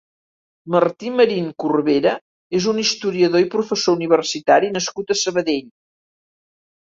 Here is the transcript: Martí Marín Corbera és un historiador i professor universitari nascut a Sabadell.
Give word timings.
Martí 0.75 1.09
Marín 1.17 1.49
Corbera 1.63 2.13
és 2.59 2.69
un 2.71 2.79
historiador 2.83 3.45
i 3.45 3.49
professor 3.55 3.99
universitari 3.99 4.71
nascut 4.79 5.13
a 5.13 5.19
Sabadell. 5.25 5.69